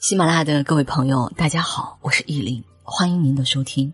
[0.00, 3.92] 喜马拉雅的各位朋友，大家好，我是意林，欢迎您的收听。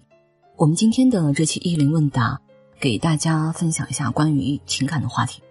[0.54, 2.40] 我们今天的这期意林问答，
[2.78, 5.42] 给大家分享一下关于情感的话题。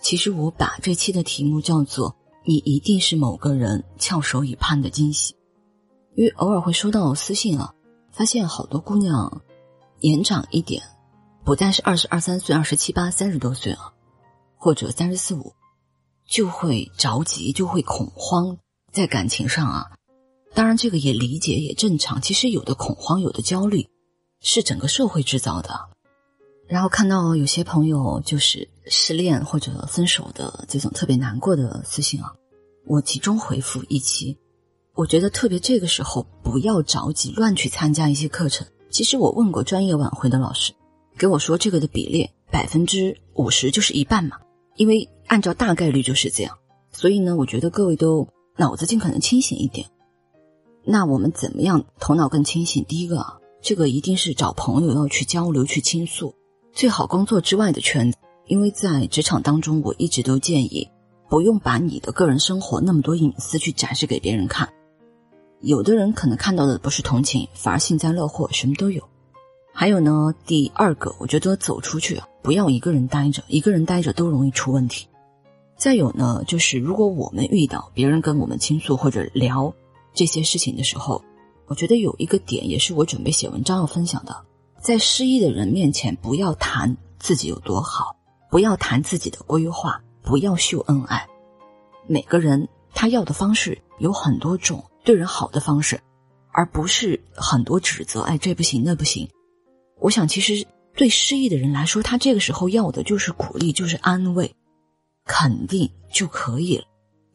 [0.00, 2.14] 其实我把这期的题目叫做
[2.46, 5.34] “你一定是某个人翘首以盼的惊喜”，
[6.14, 7.74] 因为偶尔会收到私信啊，
[8.12, 9.42] 发现好多姑娘
[9.98, 10.80] 年长一点，
[11.44, 13.94] 不但是二十二三岁、二十七八、三十多岁了，
[14.56, 15.52] 或者三十四五，
[16.24, 18.56] 就会着急，就会恐慌。
[18.96, 19.90] 在感情上啊，
[20.54, 22.22] 当然这个也理解也正常。
[22.22, 23.86] 其实有的恐慌，有的焦虑，
[24.40, 25.90] 是整个社会制造的。
[26.66, 32.32] 然后看到有些朋友就是失恋或者分手的这种特别难过的私信啊，
[32.86, 34.38] 我集中回复一期。
[34.94, 38.66] 我觉得特别这个时候不要着急乱去参加一些课程。
[38.88, 40.72] 其实我问过专业挽回的老师，
[41.18, 44.38] 给我说这个的比例百分之五十就是一半嘛，
[44.76, 46.56] 因为按照大概率就是这样。
[46.92, 48.26] 所以呢，我觉得各位都。
[48.56, 49.86] 脑子尽可能清醒一点。
[50.84, 52.84] 那我们怎么样头脑更清醒？
[52.84, 56.34] 第一个啊，这个一定是找朋友要去交流、去倾诉，
[56.72, 58.18] 最好工作之外的圈子。
[58.46, 60.88] 因为在职场当中，我一直都建议
[61.28, 64.68] 不用把你的个人生活那么多隐私去展示给别人看。
[65.60, 69.02] 有的人可能看到的不是同情，反而幸灾乐祸，什么都有。
[69.72, 75.08] 还有呢，第二个，我觉得走出去，不要一个人待着，一个人待着都容易出问题。
[75.76, 79.72] 再有呢，就是如果我们遇到别人跟我们倾诉或者聊
[80.14, 81.22] 这些事情的时候，
[81.66, 84.34] 我觉得有一个点也是我准备写文章要分享的，
[84.80, 88.16] 在失意的人面前不要谈自己有多好，
[88.50, 91.26] 不要谈自己的规划，不要秀恩爱。
[92.06, 96.00] 每个人他要的方式有很多种，对人好的方式，
[96.52, 98.22] 而不是很多指责。
[98.22, 99.28] 哎，这不行，那不行。
[100.00, 104.54] 我想，其实对失意的人来说，他这个时候要的就是鼓励，就是安慰。
[105.26, 106.84] 肯定就可以了，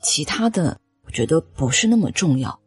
[0.02, 2.60] 其他的我觉得不是那么重要。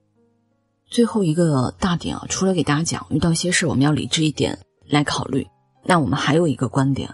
[0.86, 5.46] 最后一个大点啊，除了给大家讲遇到一些事我们要理智一点来考虑，
[5.82, 7.10] 那我们还有一个观点，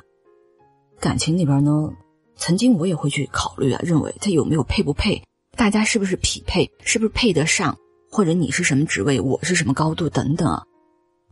[0.98, 1.90] 感情里边呢，
[2.36, 5.22] 曾经我也会去考虑啊，认为他有没有配不配，
[5.56, 7.78] 大家是不是匹配，是不是配得上，
[8.10, 10.64] 或者你是什么职位，我是什么高度等等啊。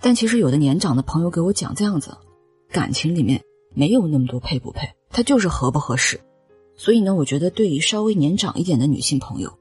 [0.01, 2.17] 但其实有的年长的朋友给我讲这样子，
[2.71, 3.43] 感情里面
[3.75, 6.21] 没有那么多配不配，他就是合不合适。
[6.79, 9.59] 所以呢，我觉得对于稍微年长一点的女性朋友，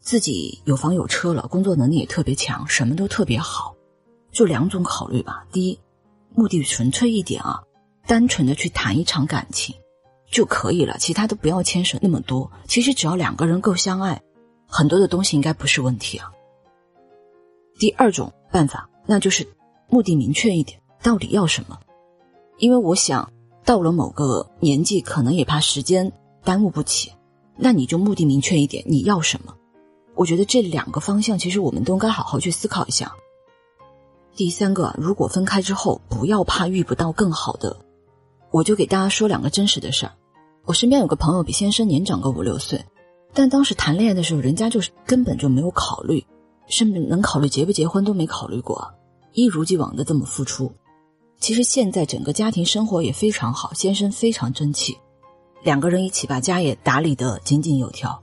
[0.00, 3.76] 自己有房有车了，工作能力也特别强，什么都特别好，
[4.32, 5.46] 就两种考虑吧。
[5.52, 5.78] 第一，
[6.34, 7.62] 目的纯粹一点啊，
[8.04, 9.76] 单纯的去谈一场感情
[10.28, 12.50] 就可以了，其他都不要牵扯那么多。
[12.66, 14.20] 其实只要两个人够相爱，
[14.66, 16.32] 很多的东西应该不是问题啊。
[17.78, 19.46] 第二种办法，那就是
[19.88, 21.78] 目的明确一点，到底要什么？
[22.58, 23.32] 因为我想
[23.64, 26.12] 到了某个年纪，可能也怕时间。
[26.46, 27.12] 耽误不起，
[27.56, 29.52] 那你就目的明确一点，你要什么？
[30.14, 33.12] 我觉得这两个方向其实我们都该好好去思考一下。
[34.36, 37.76] 第三个，如果分开之后，不要怕遇不到更好的。
[38.52, 40.12] 我就给大家说两个真实的事儿。
[40.64, 42.80] 我身边有个朋友比先生年长个五六岁，
[43.34, 46.24] 但当时谈恋爱的时候，人家就是根本就没有考虑，
[46.68, 48.94] 甚至能考虑结不结婚都没考虑过，
[49.32, 50.72] 一如既往的这么付出。
[51.40, 54.96] 其实现在整个家庭生活也非常好，先生非常争气。
[55.66, 58.22] 两个人一起把家也打理得井井有条。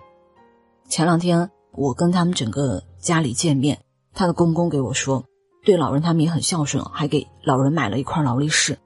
[0.87, 3.83] 前两天我跟他们整个家里见面，
[4.13, 5.25] 他的公公给我说，
[5.65, 8.79] 对老人他们也很孝顺，还给老人买了一块劳力士，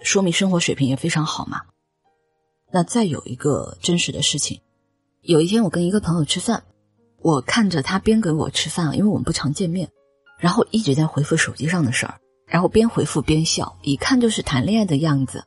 [0.00, 1.60] 说明生活水平也非常好嘛。
[2.72, 4.62] 那再有一个真实的事情，
[5.20, 6.62] 有一天我跟一个朋友吃饭，
[7.18, 9.90] 我看着他边给我吃饭，因为我们不常见面，
[10.38, 12.14] 然后一直在回复手机上的事儿，
[12.46, 15.44] 然后边回复边笑，一看就是谈恋爱的样子。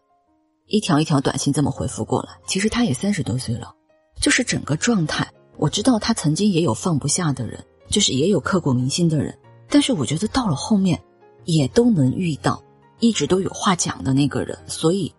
[0.68, 3.74] 一条一条短信这么回复过来，其实他也三十多岁了，
[4.22, 5.28] 就是整个状态。
[5.58, 9.36] 我知道他曾经也有放不下的人，就是也有刻骨铭心的人，
[9.70, 11.02] 但是我觉得到了后面，
[11.46, 12.62] 也都能遇到
[13.00, 14.56] 一直都有话讲的那个人。
[14.68, 15.12] 所以，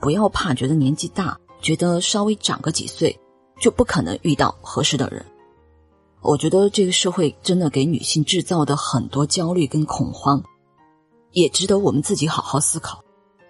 [0.00, 3.18] 不要怕，觉得年纪大，觉得稍微长个几岁，
[3.60, 5.22] 就不可能遇到合适的人。
[6.22, 10.42] 我觉得这个社会真的给女性制造的很多焦虑跟恐慌，
[11.32, 13.03] 也值得我们自己好好思考。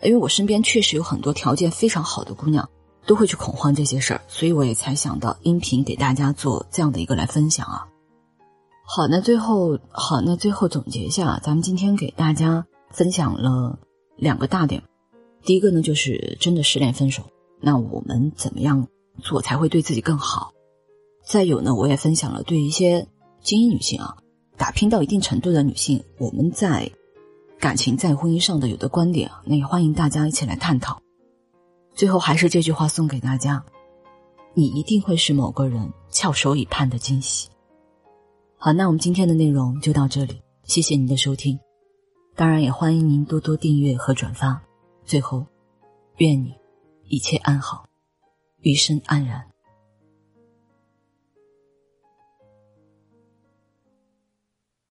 [0.05, 2.69] 因为我身边确实有很多条件非常好的姑娘，
[3.06, 7.89] 都会去恐慌这些事儿，所以我也才想到音频给大家做这样的一个来分享啊。
[8.87, 13.79] 好，那最后好，那最后总结一下，咱们今天给大家分享了
[14.17, 14.83] 两个大点。
[15.43, 17.23] 第一个呢，就是真的失恋分手，
[17.61, 18.87] 那我们怎么样
[19.23, 20.53] 做才会对自己更好？
[21.25, 23.09] 再有呢，我也分享了对一些
[23.43, 24.17] 精英女性啊，
[24.59, 26.93] 打拼到一定程度的女性，我们在。
[27.65, 31.01] 感情在婚姻上的有的观点，那也欢迎大家一起来探讨。
[31.95, 33.65] 最后还是这句话送给大家：
[34.53, 37.49] 你一定会是某个人翘首以盼的惊喜。
[38.59, 41.59] 好，那我们今天的内容就到这里，谢谢您的收听。
[42.37, 44.61] 当然，也欢迎您多多订阅和转发。
[45.07, 45.47] 最后，
[46.19, 46.53] 愿你
[47.09, 47.87] 一切安好，
[48.61, 49.54] 余生安然。